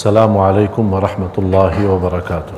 [0.00, 2.56] السلام عليكم ورحمة الله وبركاته.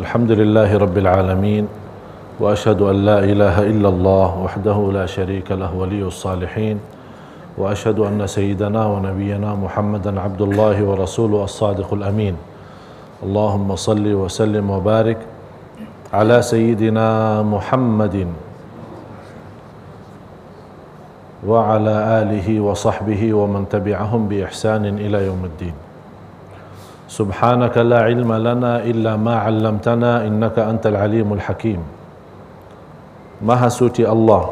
[0.00, 1.68] الحمد لله رب العالمين
[2.40, 6.80] وأشهد أن لا إله إلا الله وحده لا شريك له ولي الصالحين
[7.60, 12.34] وأشهد أن سيدنا ونبينا محمدا عبد الله ورسوله الصادق الأمين.
[13.28, 15.20] اللهم صل وسلم وبارك
[16.16, 18.24] على سيدنا محمد
[21.46, 25.76] وعلى آله وصحبه ومن تبعهم بإحسان إلى يوم الدين
[27.06, 31.82] سبحانك لا علم لنا إلا ما علمتنا إنك أنت العليم الحكيم
[33.36, 34.48] Maha suci Allah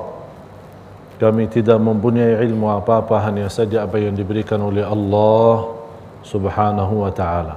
[1.16, 5.72] Kami tidak mempunyai ilmu apa-apa Hanya saja apa yang diberikan oleh Allah
[6.20, 7.56] Subhanahu wa ta'ala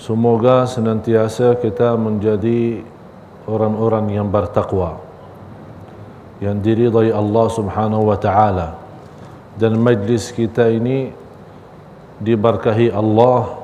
[0.00, 2.80] Semoga senantiasa kita menjadi
[3.44, 5.05] Orang-orang yang bertakwa
[6.42, 8.76] Yang diridai Allah subhanahu wa ta'ala
[9.56, 11.12] Dan majlis kita ini
[12.20, 13.56] Diberkahi Allah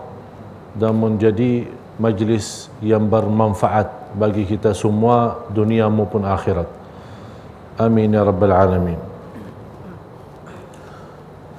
[0.72, 1.68] Dan menjadi
[2.00, 6.68] majlis yang bermanfaat bagi kita semua dunia maupun akhirat.
[7.80, 9.00] Amin ya rabbal alamin.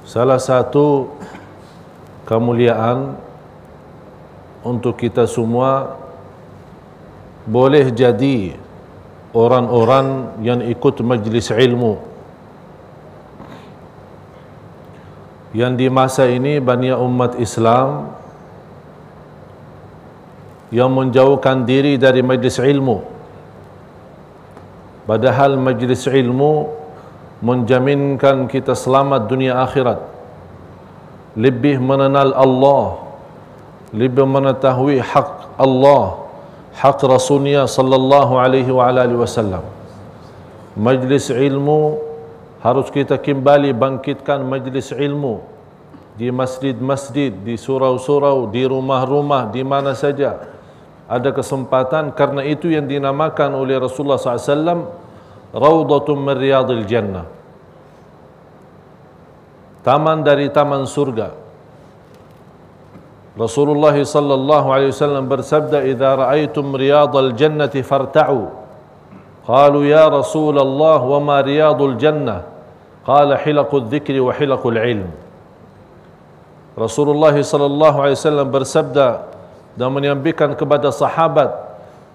[0.06, 1.16] Salah satu
[2.30, 3.18] kemuliaan
[4.62, 5.98] untuk kita semua
[7.44, 8.56] boleh jadi
[9.34, 11.98] orang-orang yang ikut majlis ilmu.
[15.54, 18.18] Yang di masa ini banyak umat Islam
[20.74, 23.06] yang menjauhkan diri dari majlis ilmu.
[25.06, 26.74] Padahal majlis ilmu
[27.44, 30.00] menjaminkan kita selamat dunia akhirat.
[31.38, 33.04] Lebih mengenal Allah
[33.94, 36.23] lebih mengetahui hak Allah
[36.78, 39.62] hak Rasulnya sallallahu alaihi wa alihi wasallam.
[40.74, 42.02] Majlis ilmu
[42.66, 45.46] harus kita kembali bangkitkan majlis ilmu
[46.18, 50.50] di masjid-masjid, di surau-surau, di rumah-rumah, di mana saja.
[51.06, 55.04] Ada kesempatan karena itu yang dinamakan oleh Rasulullah SAW
[55.54, 57.30] Raudatun min riyadil jannah.
[59.86, 61.43] Taman dari taman surga
[63.34, 68.48] رسول الله صلى الله عليه وسلم برسبدا إذا رأيتم رياض الجنة فارتعوا
[69.48, 72.38] قالوا يا رسول الله وما رياض الجنة
[73.10, 75.10] قال حلق الذكر وحلق العلم
[76.78, 79.10] رسول الله صلى الله عليه وسلم برسبدا
[79.82, 81.52] دمن ينبكن كبد صحابت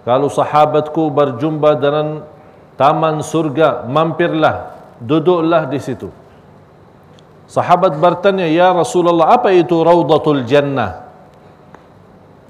[0.07, 2.09] قالوا صحابتك برجنبا دنن
[2.79, 4.71] taman surga mampirlah
[5.03, 6.15] duduklah di situ
[7.51, 11.08] sahabat bertanya ya Rasulullah apa itu روضة الجنة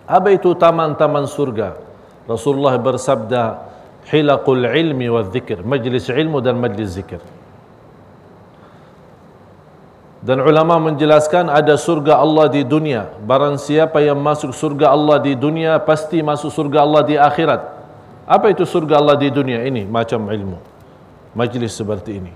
[0.08, 1.76] apa itu taman-taman surga
[2.24, 3.68] Rasulullah bersabda
[4.08, 7.20] hilaqul ilmi wa dzikr majlis ilmu dan majlis zikir
[10.18, 13.06] dan ulama menjelaskan ada surga Allah di dunia.
[13.22, 17.62] Barang siapa yang masuk surga Allah di dunia pasti masuk surga Allah di akhirat.
[18.26, 19.86] Apa itu surga Allah di dunia ini?
[19.86, 20.58] Macam ilmu.
[21.38, 22.32] Majlis seperti ini.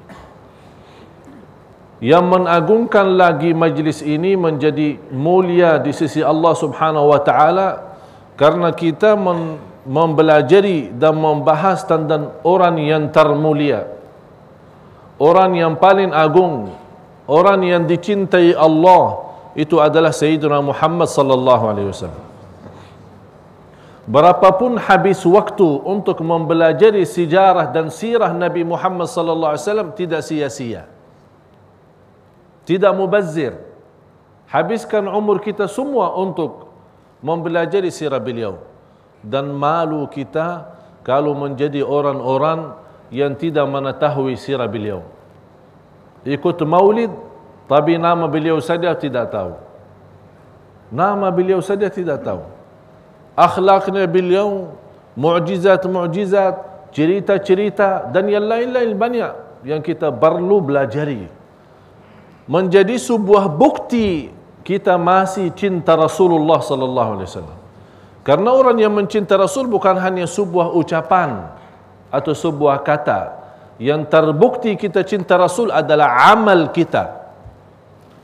[2.02, 7.94] Yang menagungkan lagi majlis ini menjadi mulia di sisi Allah Subhanahu wa taala
[8.34, 9.14] karena kita
[9.86, 13.86] mempelajari dan membahas tentang orang yang termulia.
[15.22, 16.74] Orang yang paling agung
[17.30, 22.24] orang yang dicintai Allah itu adalah Sayyidina Muhammad sallallahu alaihi wasallam.
[24.02, 30.91] Berapapun habis waktu untuk mempelajari sejarah dan sirah Nabi Muhammad sallallahu alaihi wasallam tidak sia-sia.
[32.62, 33.58] Tidak mubazir.
[34.46, 36.70] Habiskan umur kita semua untuk
[37.24, 38.62] mempelajari sirah beliau.
[39.22, 40.66] Dan malu kita
[41.02, 42.74] kalau menjadi orang-orang
[43.12, 45.04] yang tidak mengetahui sirah beliau
[46.24, 47.10] ikut maulid
[47.66, 49.58] tapi nama beliau saja tidak tahu
[50.88, 52.46] nama beliau saja tidak tahu
[53.34, 54.72] akhlaknya beliau
[55.18, 59.32] mukjizat-mukjizat cerita-cerita dan yang lain-lain banyak
[59.66, 61.26] yang kita perlu belajari
[62.52, 64.28] menjadi sebuah bukti
[64.60, 67.62] kita masih cinta Rasulullah sallallahu alaihi wasallam
[68.22, 71.50] karena orang yang mencinta Rasul bukan hanya sebuah ucapan
[72.12, 73.42] atau sebuah kata
[73.82, 77.18] yang terbukti kita cinta Rasul adalah amal kita.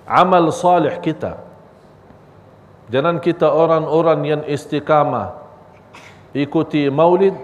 [0.06, 1.42] Amal salih kita.
[2.88, 5.34] Jangan kita orang-orang yang istiqamah
[6.32, 7.34] ikuti maulid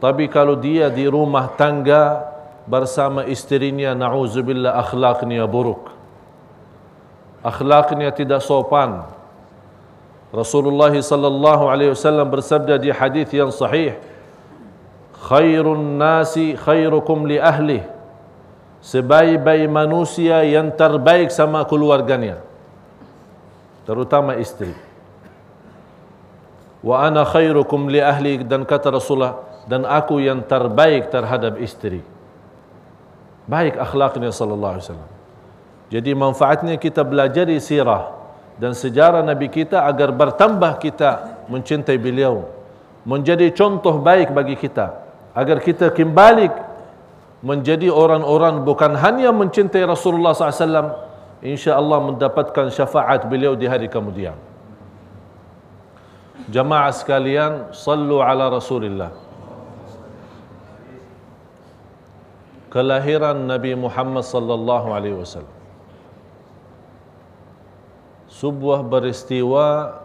[0.00, 2.24] tapi kalau dia di rumah tangga
[2.64, 5.97] bersama istrinya na'udzubillah akhlaknya buruk.
[7.48, 9.08] Akhlaknya tidak sopan.
[10.28, 13.96] Rasulullah sallallahu alaihi wasallam bersabda di hadis yang sahih
[15.24, 17.80] khairun nasi khairukum li ahli.
[18.84, 22.44] Sebaik-baik manusia yang terbaik sama keluarganya
[23.88, 24.76] terutama istri
[26.84, 32.04] wa ana khairukum li ahli dan kata Rasulullah dan aku yang terbaik terhadap istri
[33.48, 35.10] baik akhlaknya sallallahu alaihi wasallam
[35.88, 38.12] jadi manfaatnya kita belajar sirah.
[38.58, 42.44] Dan sejarah Nabi kita agar bertambah kita mencintai beliau.
[43.08, 45.00] Menjadi contoh baik bagi kita.
[45.32, 46.50] Agar kita kembali
[47.40, 51.06] menjadi orang-orang bukan hanya mencintai Rasulullah SAW
[51.38, 54.34] insya-Allah mendapatkan syafaat beliau di hari kemudian.
[56.50, 59.14] Jamaah sekalian sallu ala Rasulillah.
[62.68, 65.57] Kelahiran Nabi Muhammad sallallahu alaihi wasallam
[68.38, 69.98] sebuah peristiwa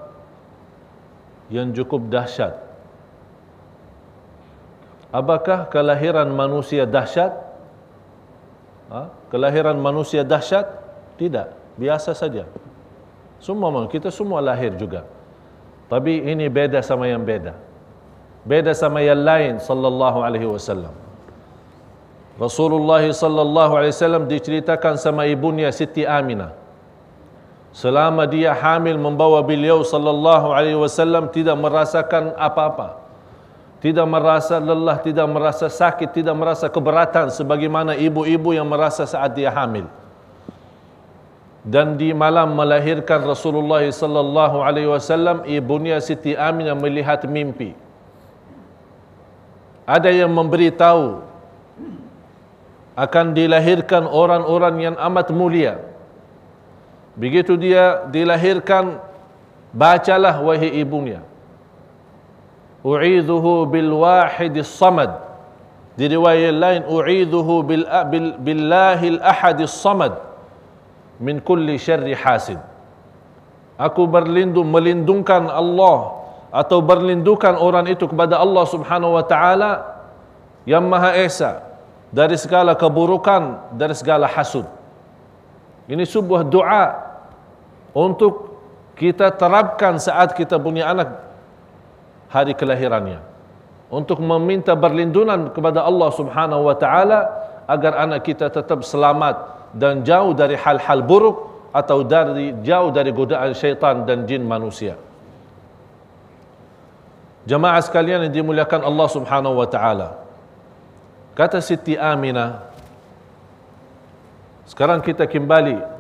[1.54, 2.58] yang cukup dahsyat.
[5.14, 7.30] Apakah kelahiran manusia dahsyat?
[8.90, 9.14] Ha?
[9.30, 10.66] Kelahiran manusia dahsyat?
[11.22, 12.50] Tidak, biasa saja.
[13.38, 15.06] Semua kita semua lahir juga.
[15.86, 17.54] Tapi ini beda sama yang beda.
[18.50, 20.96] Beda sama yang lain sallallahu alaihi wasallam.
[22.42, 26.63] Rasulullah sallallahu alaihi wasallam diceritakan sama ibunya Siti Aminah
[27.74, 33.02] selama dia hamil membawa beliau sallallahu alaihi wasallam tidak merasakan apa-apa.
[33.82, 39.52] Tidak merasa lelah tidak merasa sakit tidak merasa keberatan sebagaimana ibu-ibu yang merasa saat dia
[39.52, 39.90] hamil.
[41.68, 47.76] Dan di malam melahirkan Rasulullah sallallahu alaihi wasallam ibunya Siti Aminah melihat mimpi.
[49.84, 51.20] Ada yang memberitahu
[52.96, 55.93] akan dilahirkan orang-orang yang amat mulia
[57.14, 58.98] Begitu dia dilahirkan,
[59.70, 61.22] bacalah wahai ibunya.
[62.82, 65.22] U'idhuhu bil wahidis samad.
[65.94, 70.18] Di riwayat lain, u'idhuhu bil, bil, billahil ahadis samad.
[71.22, 72.58] Min kulli syarri hasid.
[73.78, 76.22] Aku berlindung, melindungkan Allah
[76.54, 79.72] atau berlindungkan orang itu kepada Allah subhanahu wa ta'ala
[80.70, 81.66] yang maha esa
[82.14, 84.70] dari segala keburukan, dari segala hasud.
[85.90, 87.03] Ini sebuah doa
[87.94, 88.54] untuk
[88.98, 91.18] kita terapkan saat kita punya anak
[92.30, 93.22] hari kelahirannya.
[93.94, 97.30] Untuk meminta berlindungan kepada Allah Subhanahu wa taala
[97.70, 103.54] agar anak kita tetap selamat dan jauh dari hal-hal buruk atau dari jauh dari godaan
[103.54, 104.98] syaitan dan jin manusia.
[107.46, 110.10] Jemaah sekalian yang dimuliakan Allah Subhanahu wa taala.
[111.38, 112.74] Kata Siti Aminah
[114.70, 115.93] sekarang kita kembali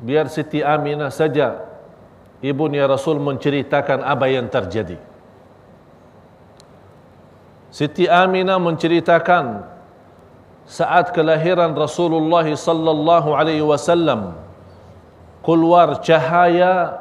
[0.00, 1.64] biar Siti Aminah saja
[2.44, 5.00] ibunya Rasul menceritakan apa yang terjadi.
[7.72, 9.68] Siti Aminah menceritakan
[10.66, 14.34] saat kelahiran Rasulullah sallallahu alaihi wasallam
[15.46, 16.98] keluar cahaya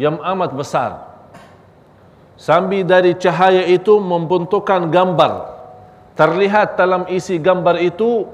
[0.00, 1.04] yang amat besar.
[2.36, 5.56] Sambil dari cahaya itu membentukkan gambar.
[6.16, 8.28] Terlihat dalam isi gambar itu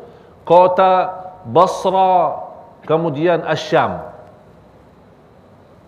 [0.47, 2.52] kota Basra,
[2.93, 4.05] kemudian Asyam.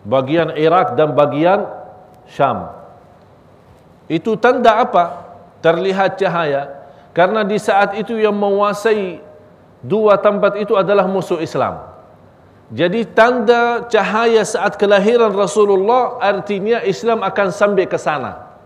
[0.09, 1.69] Bagian Iraq dan bagian
[2.25, 2.73] Syam.
[4.09, 5.37] Itu tanda apa?
[5.61, 6.73] Terlihat cahaya.
[7.13, 9.21] Karena di saat itu yang menguasai
[9.85, 11.93] dua tempat itu adalah musuh Islam.
[12.73, 18.57] Jadi tanda cahaya saat kelahiran Rasulullah artinya Islam akan sampai ke sana.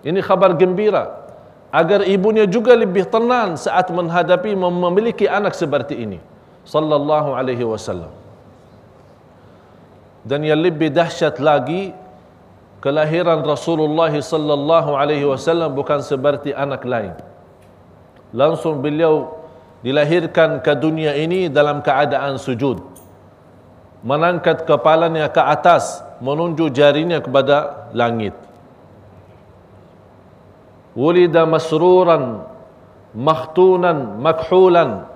[0.00, 1.12] Ini khabar gembira
[1.68, 6.18] agar ibunya juga lebih tenang saat menghadapi memiliki anak seperti ini
[6.66, 8.10] sallallahu alaihi wasallam.
[10.26, 11.94] Dan yang lebih dahsyat lagi
[12.82, 17.14] kelahiran Rasulullah sallallahu alaihi wasallam bukan seperti anak lain.
[18.34, 19.38] Langsung beliau
[19.86, 22.82] dilahirkan ke dunia ini dalam keadaan sujud.
[24.02, 28.34] Menangkat kepalanya ke atas menunjuk jarinya kepada langit.
[30.98, 32.42] Wulida masruran
[33.14, 35.06] makhtunan makhulan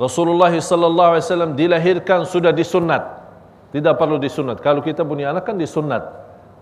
[0.00, 3.20] Rasulullah sallallahu alaihi wasallam dilahirkan sudah disunat.
[3.68, 4.64] Tidak perlu disunat.
[4.64, 6.08] Kalau kita punya anak kan disunat.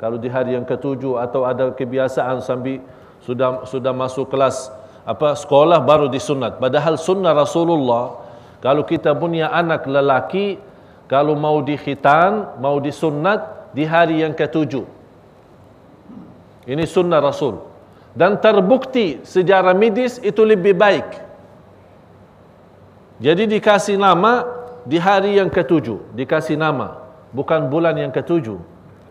[0.03, 2.83] Kalau di hari yang ketujuh atau ada kebiasaan sambil
[3.23, 4.75] sudah sudah masuk kelas
[5.07, 6.59] apa sekolah baru disunat.
[6.59, 8.27] Padahal sunnah Rasulullah
[8.59, 10.59] kalau kita punya anak lelaki
[11.07, 14.83] kalau mau dikhitan mau disunat di hari yang ketujuh.
[16.69, 17.65] Ini sunnah Rasul.
[18.13, 21.28] Dan terbukti sejarah medis itu lebih baik.
[23.19, 24.47] Jadi dikasih nama
[24.87, 27.03] di hari yang ketujuh, dikasih nama
[27.35, 28.59] bukan bulan yang ketujuh,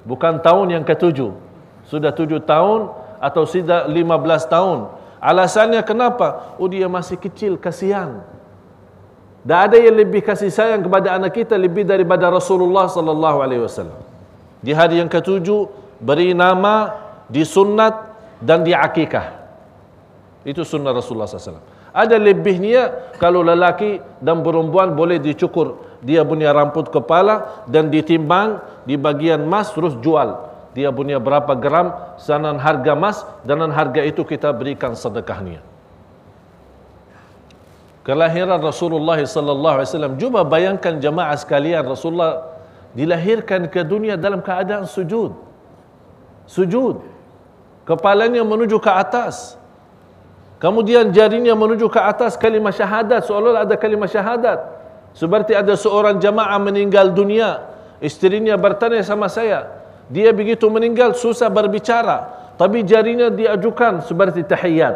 [0.07, 1.35] Bukan tahun yang ketujuh.
[1.83, 4.87] Sudah tujuh tahun atau sudah lima belas tahun.
[5.19, 6.55] Alasannya kenapa?
[6.55, 8.23] Oh dia masih kecil, kasihan.
[9.43, 13.99] Tak ada yang lebih kasih sayang kepada anak kita lebih daripada Rasulullah sallallahu alaihi wasallam.
[14.63, 15.67] Di hari yang ketujuh
[15.99, 16.95] beri nama,
[17.27, 19.35] disunat dan diakikah.
[20.47, 21.59] Itu sunnah Rasulullah SAW.
[21.96, 28.96] Ada lebihnya kalau lelaki dan perempuan boleh dicukur dia punya rambut kepala dan ditimbang di
[28.96, 30.46] bagian mas terus jual.
[30.77, 35.65] Dia punya berapa gram sanan harga mas dan harga itu kita berikan sedekahnya
[38.08, 40.15] kelahiran Rasulullah sallallahu alaihi wasallam.
[40.15, 42.56] Cuba bayangkan jemaah sekalian Rasulullah
[42.96, 45.36] dilahirkan ke dunia dalam keadaan sujud.
[46.48, 47.03] Sujud.
[47.84, 49.60] Kepalanya menuju ke atas.
[50.57, 54.57] Kemudian jarinya menuju ke atas kalimah syahadat seolah ada kalimah syahadat.
[55.13, 57.61] Seperti ada seorang jemaah meninggal dunia,
[58.01, 59.65] istrinya bertanya sama saya,
[60.09, 64.93] dia begitu meninggal susah berbicara, tapi jarinya diajukan seperti tahiyat.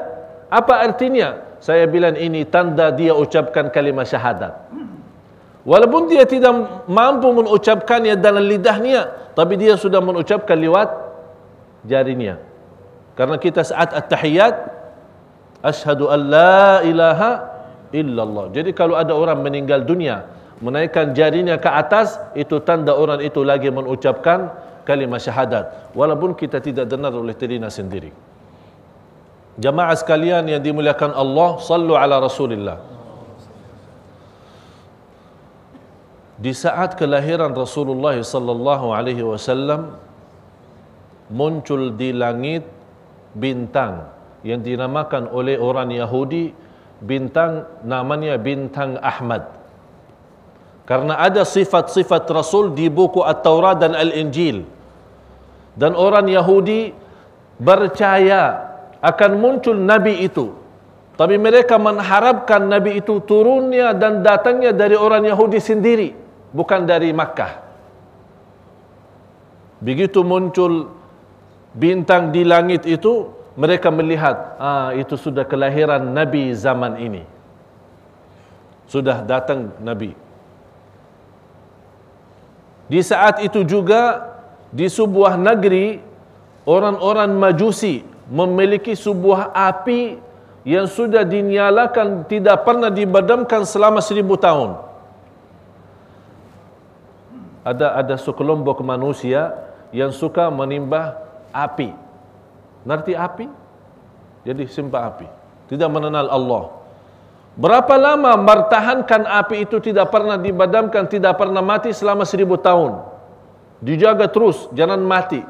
[0.49, 1.51] Apa artinya?
[1.61, 4.57] saya bilang ini tanda dia ucapkan kalimat syahadat.
[5.61, 10.89] Walaupun dia tidak mampu mengucapkannya dalam lidahnya, tapi dia sudah mengucapkan lewat
[11.85, 12.41] jarinya.
[13.13, 14.80] Karena kita saat at-tahiyat,
[15.61, 17.29] ashadu an la ilaha
[17.93, 18.49] illallah.
[18.53, 20.25] Jadi kalau ada orang meninggal dunia,
[20.59, 24.51] menaikkan jarinya ke atas, itu tanda orang itu lagi mengucapkan
[24.83, 25.93] kalimat syahadat.
[25.93, 28.11] Walaupun kita tidak dengar oleh telinga sendiri.
[29.59, 32.79] Jamaah sekalian yang dimuliakan Allah, sallu ala Rasulillah.
[36.41, 39.93] Di saat kelahiran Rasulullah sallallahu alaihi wasallam
[41.29, 42.65] muncul di langit
[43.37, 44.09] bintang
[44.41, 46.53] yang dinamakan oleh orang Yahudi
[47.01, 49.47] bintang namanya bintang Ahmad.
[50.85, 54.65] Karena ada sifat-sifat Rasul di buku At-Taurat dan Al-Injil.
[55.77, 56.91] Dan orang Yahudi
[57.61, 58.71] percaya
[59.01, 60.53] akan muncul nabi itu
[61.17, 66.09] tapi mereka mengharapkan nabi itu turunnya dan datangnya dari orang Yahudi sendiri
[66.53, 67.61] bukan dari Makkah
[69.81, 70.89] begitu muncul
[71.73, 77.23] bintang di langit itu mereka melihat ah itu sudah kelahiran nabi zaman ini
[78.87, 80.15] sudah datang nabi
[82.91, 84.31] di saat itu juga
[84.71, 85.99] di sebuah negeri
[86.67, 90.19] orang-orang majusi memiliki sebuah api
[90.63, 94.77] yang sudah dinyalakan tidak pernah dibadamkan selama seribu tahun.
[97.61, 99.53] Ada ada sekelompok manusia
[99.93, 101.17] yang suka menimbah
[101.53, 101.93] api.
[102.87, 103.45] Nanti api?
[104.45, 105.27] Jadi simpah api.
[105.69, 106.63] Tidak mengenal Allah.
[107.55, 113.03] Berapa lama bertahankan api itu tidak pernah dibadamkan, tidak pernah mati selama seribu tahun.
[113.83, 115.43] Dijaga terus, jangan mati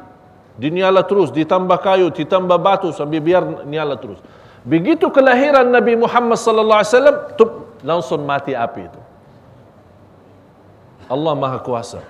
[0.60, 4.20] dinyala terus, ditambah kayu, ditambah batu sampai biar nyala terus.
[4.62, 7.16] Begitu kelahiran Nabi Muhammad sallallahu alaihi wasallam,
[7.82, 9.00] langsung mati api itu.
[11.10, 12.00] Allah Maha Kuasa.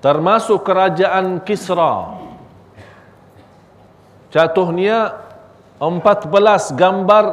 [0.00, 2.25] Termasuk kerajaan Kisra.
[4.30, 5.14] Jatuhnya
[5.78, 7.24] 14 gambar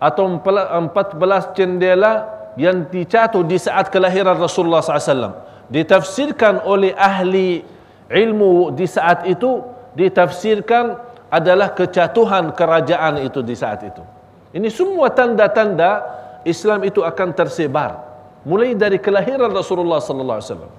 [0.00, 2.12] atau 14 jendela
[2.56, 5.36] yang dicatuh di saat kelahiran Rasulullah SAW
[5.70, 7.62] ditafsirkan oleh ahli
[8.10, 9.62] ilmu di saat itu
[9.94, 10.98] ditafsirkan
[11.30, 14.02] adalah kecatuhan kerajaan itu di saat itu.
[14.50, 16.02] Ini semua tanda-tanda
[16.42, 18.02] Islam itu akan tersebar
[18.42, 20.72] mulai dari kelahiran Rasulullah sallallahu alaihi wasallam.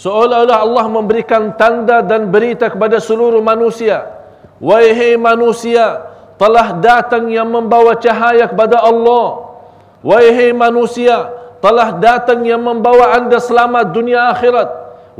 [0.00, 4.08] Seolah-olah Allah memberikan tanda dan berita kepada seluruh manusia.
[4.56, 6.08] Wahai manusia,
[6.40, 9.60] telah datang yang membawa cahaya kepada Allah.
[10.00, 11.28] Wahai manusia,
[11.60, 14.68] telah datang yang membawa anda selamat dunia akhirat.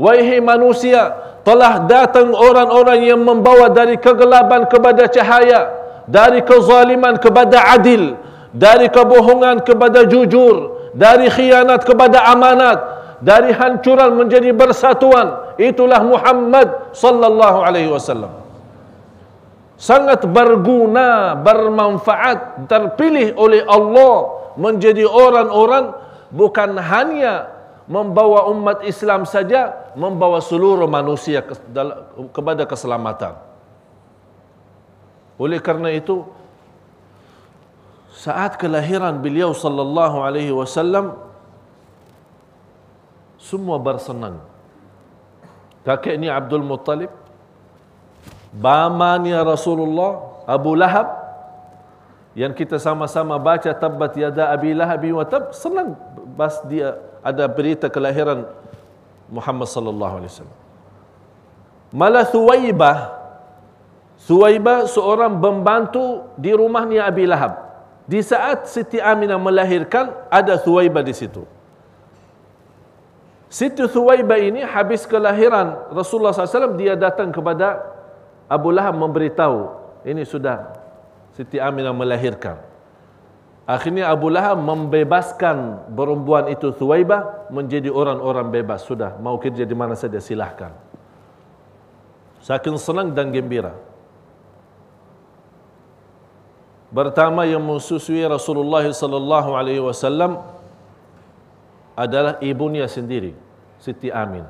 [0.01, 1.13] Wahai manusia,
[1.45, 5.69] telah datang orang-orang yang membawa dari kegelapan kepada cahaya,
[6.09, 8.17] dari kezaliman kepada adil,
[8.49, 15.55] dari kebohongan kepada jujur, dari khianat kepada amanat, dari hancuran menjadi bersatuan.
[15.61, 18.33] Itulah Muhammad sallallahu alaihi wasallam.
[19.77, 25.97] Sangat berguna, bermanfaat, terpilih oleh Allah menjadi orang-orang
[26.29, 27.49] bukan hanya
[27.89, 31.41] membawa umat Islam saja, membawa seluruh manusia
[32.29, 33.37] kepada keselamatan.
[35.41, 36.21] Oleh karena itu,
[38.13, 41.17] saat kelahiran beliau sallallahu alaihi wasallam
[43.41, 44.37] semua bersenang.
[45.81, 47.09] Kakeknya Abdul Muttalib,
[48.53, 51.09] bamanya Rasulullah Abu Lahab
[52.37, 55.99] yang kita sama-sama baca tabbat yada abi lahab wa tab senang
[56.37, 58.47] bas dia ada berita kelahiran
[59.27, 60.59] Muhammad sallallahu alaihi wasallam.
[61.91, 62.97] Malah Thuwaibah
[64.21, 67.57] Thuwaibah seorang pembantu di rumahnya Abi Lahab.
[68.05, 71.41] Di saat Siti Aminah melahirkan ada Thuwaibah di situ.
[73.51, 77.83] Siti Thuwaibah ini habis kelahiran Rasulullah SAW dia datang kepada
[78.47, 79.75] Abu Lahab memberitahu
[80.07, 80.71] ini sudah
[81.35, 82.63] Siti Aminah melahirkan.
[83.67, 88.87] Akhirnya Abu Lahab membebaskan perempuan itu Thuwaibah menjadi orang-orang bebas.
[88.87, 90.71] Sudah, mau kerja di mana saja silahkan.
[92.39, 93.75] Saking senang dan gembira.
[96.91, 100.43] Pertama yang mensusui Rasulullah sallallahu alaihi wasallam
[102.01, 103.37] adalah ibunya sendiri,
[103.77, 104.41] Siti Amin.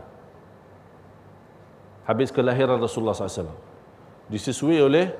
[2.07, 3.51] Habis kelahiran Rasulullah SAW.
[4.31, 5.11] Disusui oleh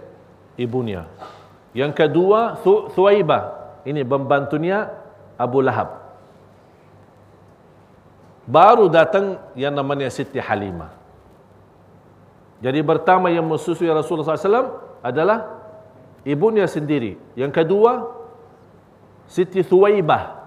[0.56, 1.12] ibunya.
[1.76, 4.88] Yang kedua, Thuwaibah ini pembantunya
[5.36, 6.00] Abu Lahab.
[8.48, 10.92] Baru datang yang namanya Siti Halimah.
[12.64, 15.60] Jadi pertama yang mesusui Rasulullah SAW adalah
[16.24, 17.18] ibunya sendiri.
[17.36, 17.92] Yang kedua,
[19.28, 20.41] Siti Thuwaibah.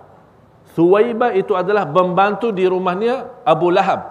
[0.74, 4.10] Thuwaibah itu adalah pembantu di rumahnya Abu Lahab.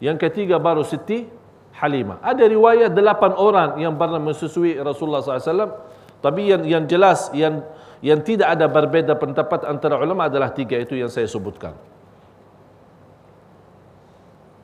[0.00, 1.28] Yang ketiga baru Siti
[1.76, 2.24] Halimah.
[2.24, 5.76] Ada riwayat delapan orang yang pernah mesusui Rasulullah SAW.
[6.18, 7.62] Tapi yang yang jelas, yang
[8.00, 11.76] yang tidak ada berbeda pendapat antara ulama adalah tiga itu yang saya sebutkan.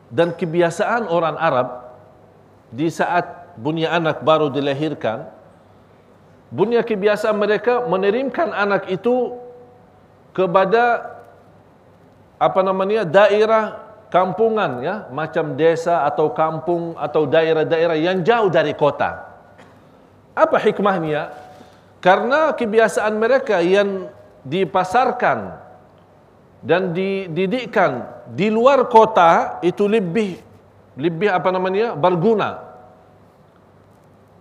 [0.09, 1.69] Dan kebiasaan orang Arab
[2.73, 5.29] di saat bunyi anak baru dilahirkan,
[6.49, 9.44] bunyi kebiasaan mereka menerimkan anak itu
[10.35, 11.15] kepada
[12.37, 19.25] apa namanya daerah kampungan ya, macam desa atau kampung atau daerah-daerah yang jauh dari kota.
[20.35, 21.31] Apa hikmahnya?
[22.03, 24.11] Karena kebiasaan mereka yang
[24.45, 25.57] dipasarkan
[26.61, 30.37] dan dididikkan di luar kota itu lebih
[30.95, 32.63] lebih apa namanya berguna.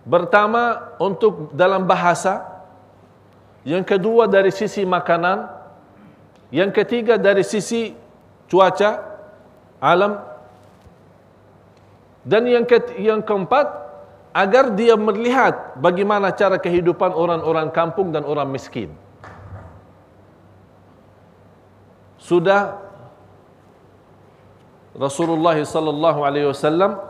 [0.04, 2.44] Pertama untuk dalam bahasa,
[3.64, 5.48] yang kedua dari sisi makanan,
[6.54, 7.90] yang ketiga dari sisi
[8.46, 9.02] cuaca
[9.82, 10.22] alam
[12.22, 13.66] dan yang ke yang keempat
[14.30, 18.94] agar dia melihat bagaimana cara kehidupan orang-orang kampung dan orang miskin.
[22.22, 22.78] Sudah
[24.94, 27.02] Rasulullah sallallahu alaihi wasallam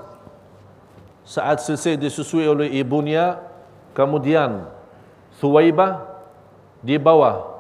[1.21, 3.45] saat selesai disusui oleh ibunya
[3.93, 4.65] kemudian
[5.37, 6.01] Thuwaibah
[6.81, 7.54] dibawa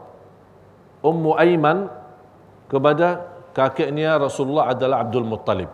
[1.04, 1.92] Ummu Aiman
[2.72, 5.68] kepada kakeknya Rasulullah adalah Abdul Muttalib.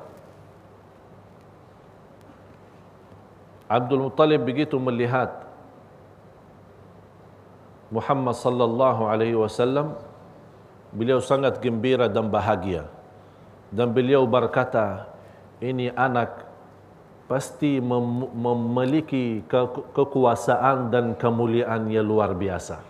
[3.71, 5.47] Abdul Muttalib begitu melihat
[7.95, 9.95] Muhammad sallallahu alaihi wasallam
[10.91, 12.91] beliau sangat gembira dan bahagia
[13.71, 15.07] dan beliau berkata
[15.63, 16.51] ini anak
[17.31, 19.61] pasti mem memiliki ke
[19.95, 22.90] kekuasaan dan kemuliaan yang luar biasa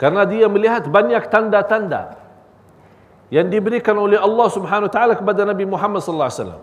[0.00, 2.16] karena dia melihat banyak tanda-tanda
[3.28, 6.62] yang diberikan oleh Allah Subhanahu wa taala kepada Nabi Muhammad sallallahu alaihi wasallam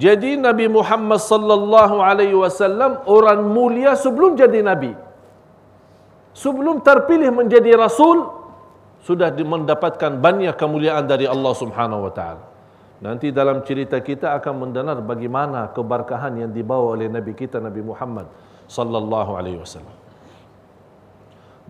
[0.00, 4.96] jadi Nabi Muhammad sallallahu alaihi wasallam orang mulia sebelum jadi nabi.
[6.32, 8.24] Sebelum terpilih menjadi rasul
[9.04, 12.44] sudah mendapatkan banyak kemuliaan dari Allah Subhanahu wa taala.
[13.04, 18.30] Nanti dalam cerita kita akan mendengar bagaimana keberkahan yang dibawa oleh nabi kita Nabi Muhammad
[18.72, 20.01] sallallahu alaihi wasallam.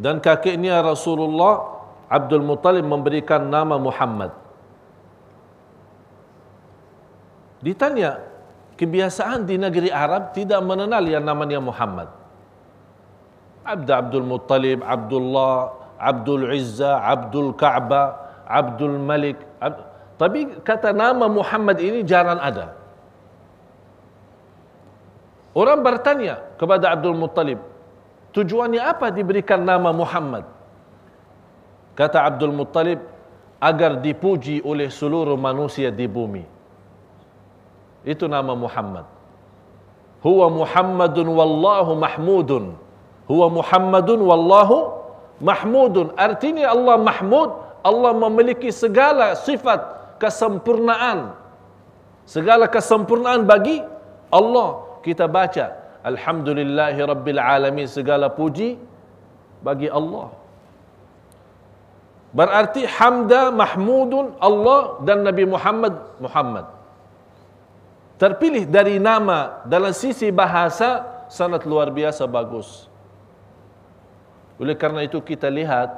[0.03, 1.79] Dan kakeknya Rasulullah
[2.11, 4.35] Abdul Muttalib memberikan nama Muhammad.
[7.63, 8.19] Ditanya,
[8.75, 12.11] kebiasaan di negeri Arab tidak mengenal yang namanya Muhammad.
[13.63, 15.71] Abd Abdul Muttalib, Abdullah,
[16.03, 19.39] Abdul Izza, Abdul Ka'bah, Abdul Malik.
[19.63, 19.87] Ab...
[20.19, 22.75] Tapi kata nama Muhammad ini jarang ada.
[25.55, 27.63] Orang bertanya kepada Abdul Muttalib,
[28.33, 30.49] tujuannya apa diberikan nama Muhammad?
[31.93, 33.01] Kata Abdul Muttalib,
[33.63, 36.43] agar dipuji oleh seluruh manusia di bumi.
[38.03, 39.07] Itu nama Muhammad.
[40.19, 42.75] Huwa Muhammadun wallahu mahmudun.
[43.31, 44.99] Huwa Muhammadun wallahu
[45.39, 46.11] mahmudun.
[46.19, 47.55] Artinya Allah mahmud,
[47.87, 49.79] Allah memiliki segala sifat
[50.19, 51.39] kesempurnaan.
[52.27, 53.79] Segala kesempurnaan bagi
[54.35, 54.91] Allah.
[55.07, 58.75] Kita baca Alhamdulillahi Rabbil Alamin segala puji
[59.63, 60.35] bagi Allah.
[62.35, 66.67] Berarti hamda mahmudun Allah dan Nabi Muhammad Muhammad
[68.17, 72.89] terpilih dari nama dalam sisi bahasa sangat luar biasa bagus.
[74.63, 75.91] Oleh karena itu kita lihat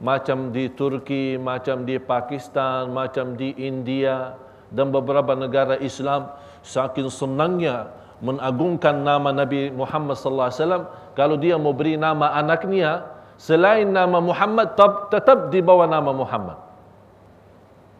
[0.00, 4.36] macam di Turki, macam di Pakistan, macam di India
[4.68, 11.56] dan beberapa negara Islam saking senangnya mengagungkan nama Nabi Muhammad sallallahu alaihi wasallam kalau dia
[11.60, 13.04] mau beri nama anaknya
[13.36, 14.72] selain nama Muhammad
[15.12, 16.56] tetap di bawah nama Muhammad.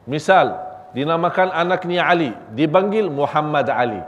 [0.08, 0.56] Misal
[0.96, 4.00] dinamakan anaknya Ali dipanggil Muhammad Ali.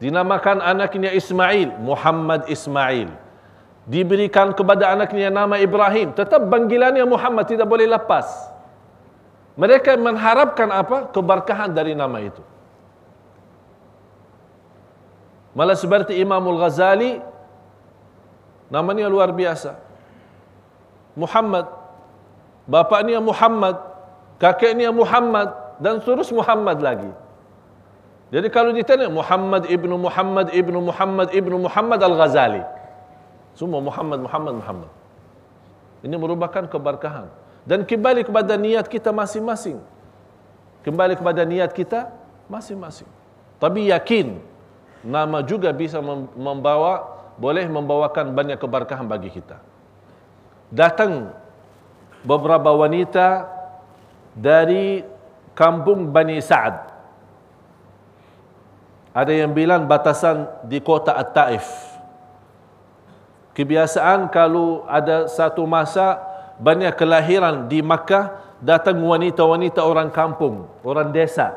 [0.00, 3.08] Dinamakan anaknya Ismail Muhammad Ismail.
[3.88, 8.28] Diberikan kepada anaknya nama Ibrahim tetap panggilannya Muhammad tidak boleh lepas.
[9.56, 11.08] Mereka mengharapkan apa?
[11.12, 12.40] Keberkahan dari nama itu.
[15.50, 17.18] Malah seperti Imamul Ghazali
[18.70, 19.74] namanya luar biasa.
[21.18, 21.66] Muhammad
[22.70, 23.76] bapaknya Muhammad,
[24.38, 25.50] kakeknya Muhammad
[25.82, 27.10] dan terus Muhammad lagi.
[28.30, 32.62] Jadi kalau ditanya Muhammad ibnu Muhammad ibnu Muhammad ibnu Muhammad Al-Ghazali.
[33.58, 34.90] Semua Muhammad Muhammad Muhammad.
[36.06, 37.26] Ini merupakan keberkahan
[37.66, 39.82] dan kembali kepada niat kita masing-masing.
[40.86, 42.08] Kembali kepada niat kita
[42.46, 43.10] masing-masing.
[43.58, 44.40] Tapi yakin
[45.00, 46.00] nama juga bisa
[46.36, 49.56] membawa boleh membawakan banyak keberkahan bagi kita.
[50.68, 51.32] Datang
[52.20, 53.48] beberapa wanita
[54.36, 55.00] dari
[55.56, 56.92] kampung Bani Sa'ad.
[59.10, 61.66] Ada yang bilang batasan di kota At-Taif.
[63.56, 66.22] Kebiasaan kalau ada satu masa
[66.62, 71.56] banyak kelahiran di Makkah, datang wanita-wanita orang kampung, orang desa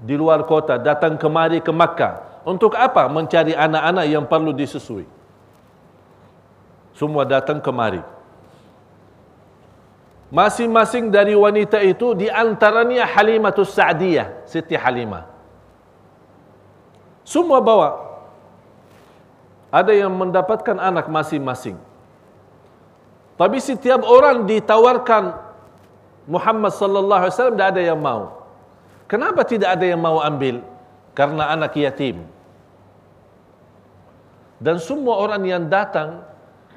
[0.00, 3.06] di luar kota datang kemari ke Makkah untuk apa?
[3.06, 5.04] Mencari anak-anak yang perlu disusui.
[6.96, 8.00] Semua datang kemari.
[10.30, 15.26] Masing-masing dari wanita itu di antaranya Halimatus Sa'diyah, Siti Halimah.
[17.26, 18.08] Semua bawa.
[19.70, 21.78] Ada yang mendapatkan anak masing-masing.
[23.38, 25.34] Tapi setiap orang ditawarkan
[26.28, 28.22] Muhammad sallallahu alaihi wasallam tidak ada yang mau.
[29.10, 30.62] Kenapa tidak ada yang mau ambil?
[31.20, 32.24] Karena anak yatim.
[34.56, 36.24] Dan semua orang yang datang,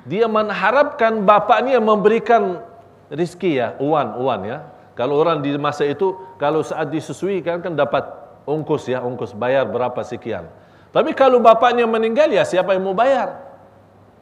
[0.04, 2.60] dia mengharapkan bapaknya memberikan
[3.08, 4.68] rizki ya, uan, uan ya.
[5.00, 8.04] Kalau orang di masa itu, kalau saat disusui kan, kan dapat
[8.44, 10.44] ongkos ya, ongkos bayar berapa sekian.
[10.92, 13.40] Tapi kalau bapaknya meninggal ya siapa yang mau bayar?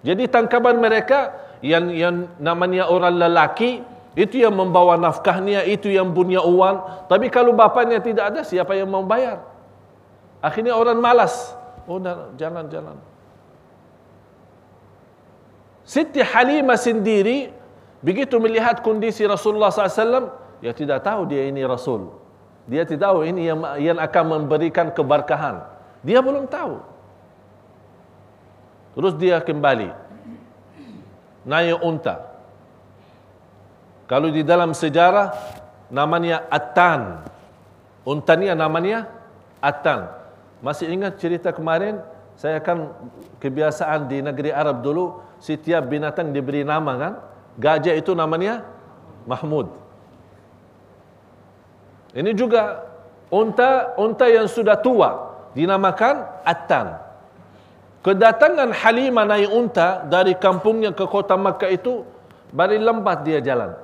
[0.06, 1.34] Jadi tangkapan mereka
[1.66, 3.82] yang yang namanya orang lelaki
[4.14, 7.10] itu yang membawa nafkahnya, itu yang punya uang.
[7.10, 9.51] Tapi kalau bapaknya tidak ada, siapa yang mau bayar?
[10.42, 11.54] Akhirnya orang malas.
[11.86, 12.02] Oh,
[12.36, 12.98] jalan-jalan.
[15.86, 17.54] Siti Halimah sendiri
[18.02, 22.10] begitu melihat kondisi Rasulullah SAW, dia tidak tahu dia ini Rasul.
[22.70, 25.66] Dia tidak tahu ini yang, yang akan memberikan keberkahan.
[26.06, 26.82] Dia belum tahu.
[28.98, 29.90] Terus dia kembali.
[31.42, 32.22] Naik unta.
[34.06, 35.34] Kalau di dalam sejarah
[35.90, 37.26] namanya Atan.
[38.06, 39.10] Unta ni namanya
[39.64, 40.21] Atan.
[40.62, 42.00] Masih ingat cerita kemarin?
[42.38, 42.94] Saya kan
[43.42, 47.14] kebiasaan di negeri Arab dulu, setiap binatang diberi nama kan?
[47.58, 48.66] Gajah itu namanya
[49.26, 49.70] Mahmud.
[52.14, 52.88] Ini juga
[53.34, 57.00] unta unta yang sudah tua dinamakan Attan.
[58.02, 62.02] Kedatangan Halimah naik unta dari kampungnya ke kota Makkah itu
[62.50, 63.78] bari lambat dia jalan.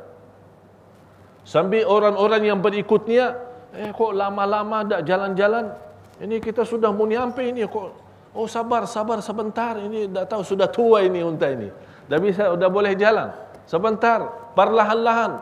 [1.45, 3.37] Sambil orang-orang yang berikutnya,
[3.71, 5.71] eh kok lama-lama tak jalan-jalan,
[6.17, 7.93] ini kita sudah mau nyampe ini kok.
[8.33, 9.77] Oh sabar, sabar sebentar.
[9.77, 11.69] Ini dah tahu sudah tua ini unta ini.
[12.09, 13.33] Dah bisa, dah boleh jalan.
[13.69, 15.41] Sebentar, perlahan-lahan.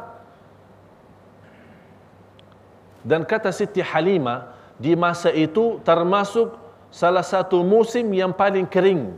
[3.06, 6.58] Dan kata Siti Halimah, di masa itu termasuk
[6.90, 9.16] salah satu musim yang paling kering.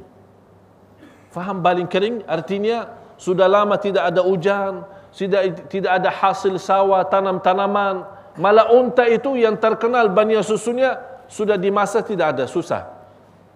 [1.33, 2.21] Faham paling kering?
[2.27, 8.05] Artinya sudah lama tidak ada hujan, tidak tidak ada hasil sawah, tanam-tanaman.
[8.37, 12.87] Malah unta itu yang terkenal banyak susunya sudah di masa tidak ada susah.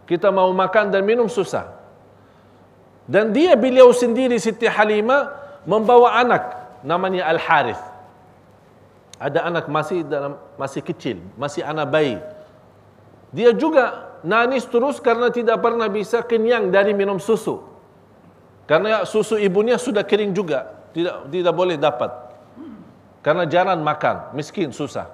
[0.08, 1.72] Kita mau makan dan minum susah.
[3.08, 5.32] Dan dia beliau sendiri Siti Halimah
[5.68, 6.44] membawa anak
[6.86, 7.82] namanya Al Harith.
[9.22, 12.18] Ada anak masih dalam masih kecil, masih anak bayi.
[13.32, 17.62] Dia juga nangis terus karena tidak pernah bisa kenyang dari minum susu.
[18.66, 22.12] Karena susu ibunya sudah kering juga, tidak tidak boleh dapat.
[23.22, 25.06] Karena jarang makan, miskin susah.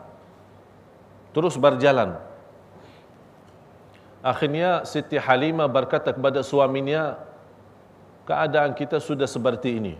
[1.36, 2.16] Terus berjalan.
[4.28, 7.16] Akhirnya Siti Halimah berkata kepada suaminya,
[8.28, 9.96] keadaan kita sudah seperti ini.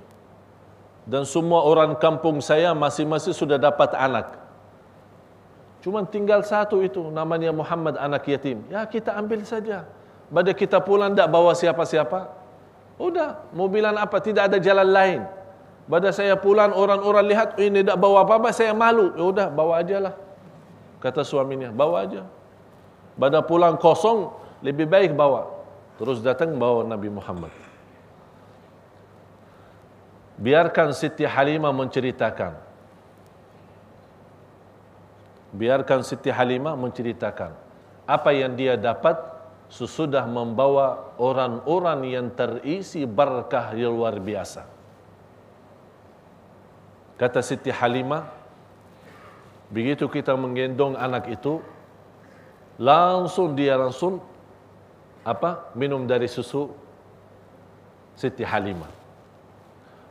[1.08, 4.36] Dan semua orang kampung saya masing-masing sudah dapat anak.
[5.80, 8.68] Cuma tinggal satu itu namanya Muhammad anak yatim.
[8.68, 9.88] Ya kita ambil saja.
[10.28, 12.28] Pada kita pulang tak bawa siapa-siapa.
[13.00, 14.20] Udah, mobilan apa?
[14.20, 15.22] Tidak ada jalan lain.
[15.88, 19.16] Pada saya pulang orang-orang lihat oh, ini tak bawa apa-apa, saya malu.
[19.16, 20.14] Ya udah, bawa aja lah.
[21.00, 22.28] Kata suaminya, bawa aja.
[23.18, 24.30] Pada pulang kosong,
[24.62, 25.50] lebih baik bawa.
[25.98, 27.50] Terus datang bawa Nabi Muhammad.
[30.38, 32.54] Biarkan Siti Halimah menceritakan.
[35.58, 37.58] Biarkan Siti Halimah menceritakan
[38.06, 39.18] apa yang dia dapat
[39.68, 44.64] sesudah membawa orang-orang yang terisi berkah yang luar biasa.
[47.18, 48.30] Kata Siti Halimah,
[49.74, 51.60] begitu kita menggendong anak itu,
[52.78, 54.22] langsung dia langsung
[55.26, 56.72] apa minum dari susu
[58.18, 58.90] Siti Halimah.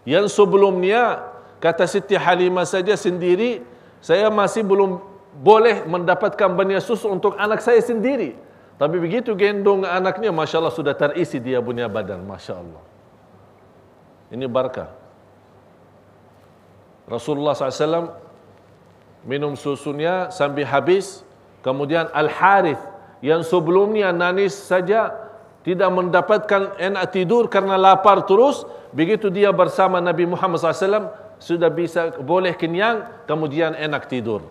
[0.07, 1.27] Yang sebelumnya
[1.59, 3.65] kata Siti Halimah saja sendiri
[3.99, 5.03] saya masih belum
[5.43, 8.39] boleh mendapatkan banyak susu untuk anak saya sendiri.
[8.77, 12.23] Tapi begitu gendong anaknya, Masya Allah sudah terisi dia punya badan.
[12.23, 12.85] Masya Allah.
[14.31, 14.93] Ini barakah.
[17.11, 18.15] Rasulullah SAW
[19.27, 21.26] minum susunya sambil habis.
[21.67, 22.79] Kemudian Al-Harith
[23.19, 25.11] yang sebelumnya nanis saja
[25.67, 28.63] tidak mendapatkan enak tidur karena lapar terus
[28.95, 31.11] begitu dia bersama Nabi Muhammad SAW
[31.43, 34.47] sudah bisa boleh kenyang kemudian enak tidur.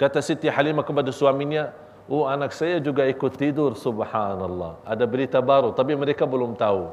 [0.00, 1.76] Kata Siti Halimah kepada suaminya
[2.08, 4.80] oh anak saya juga ikut tidur subhanallah.
[4.88, 6.88] Ada berita baru tapi mereka belum tahu.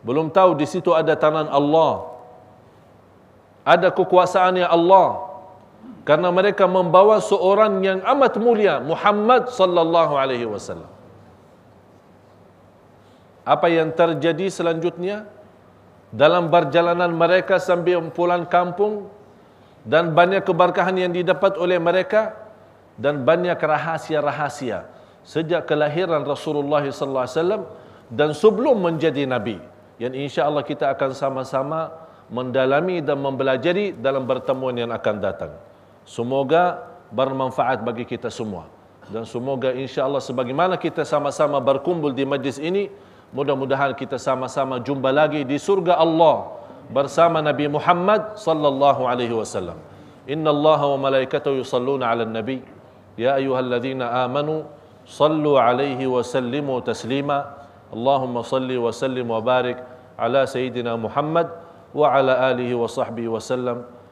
[0.00, 2.08] Belum tahu di situ ada tangan Allah.
[3.68, 5.35] Ada kekuasaannya Allah
[6.06, 10.86] karena mereka membawa seorang yang amat mulia Muhammad sallallahu alaihi wasallam.
[13.42, 15.26] Apa yang terjadi selanjutnya?
[16.14, 19.10] Dalam perjalanan mereka sambil pulang kampung
[19.82, 22.34] dan banyak keberkahan yang didapat oleh mereka
[22.94, 24.86] dan banyak rahasia-rahasia
[25.26, 27.62] sejak kelahiran Rasulullah sallallahu alaihi wasallam
[28.14, 29.58] dan sebelum menjadi nabi.
[29.98, 31.90] Yang insya-Allah kita akan sama-sama
[32.30, 35.52] mendalami dan mempelajari dalam pertemuan yang akan datang.
[36.06, 38.70] Semoga bermanfaat bagi kita semua.
[39.10, 42.90] Dan semoga insya Allah sebagaimana kita sama-sama berkumpul di majlis ini,
[43.34, 49.78] mudah-mudahan kita sama-sama jumpa lagi di surga Allah bersama Nabi Muhammad sallallahu alaihi wasallam.
[50.26, 52.62] Inna Allah wa malaikatahu yusalluna 'alan nabi.
[53.14, 54.66] Ya ayyuhalladzina amanu
[55.06, 57.66] sallu alaihi wa sallimu taslima.
[57.94, 59.78] Allahumma salli wa sallim wa barik
[60.18, 61.46] ala sayyidina Muhammad
[61.94, 63.86] wa ala alihi wa sahbihi wa sallam.